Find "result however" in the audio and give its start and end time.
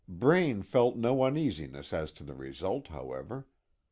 2.33-3.45